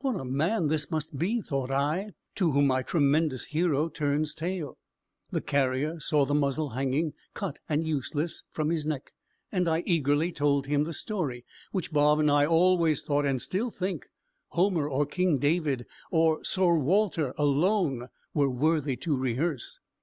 What 0.00 0.20
a 0.20 0.26
man 0.26 0.68
this 0.68 0.90
must 0.90 1.16
be 1.18 1.40
thought 1.40 1.70
I 1.70 2.12
to 2.34 2.50
whom 2.50 2.66
my 2.66 2.82
tremendous 2.82 3.46
hero 3.46 3.88
turns 3.88 4.34
tail. 4.34 4.76
The 5.30 5.40
carrier 5.40 5.98
saw 6.00 6.26
the 6.26 6.34
muzzle 6.34 6.68
hanging, 6.76 7.14
cut 7.32 7.60
and 7.66 7.86
useless, 7.86 8.44
from 8.50 8.68
his 8.68 8.84
neck, 8.84 9.14
and 9.50 9.66
I 9.66 9.82
eagerly 9.86 10.32
told 10.32 10.66
him 10.66 10.84
the 10.84 10.92
story, 10.92 11.46
which 11.72 11.92
Bob 11.92 12.18
and 12.20 12.30
I 12.30 12.44
always 12.44 13.00
thought, 13.00 13.24
and 13.24 13.40
still 13.40 13.70
think, 13.70 14.04
Homer, 14.48 14.86
or 14.86 15.06
King 15.06 15.38
David, 15.38 15.86
or 16.10 16.44
Sir 16.44 16.74
Walter 16.76 17.32
alone 17.38 18.08
were 18.34 18.50
worthy 18.50 18.96
to 18.96 19.16
rehearse. 19.16 19.80